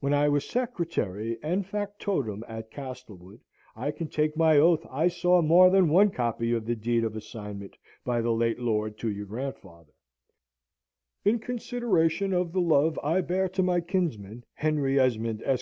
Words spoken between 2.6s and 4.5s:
Castlewood, I can take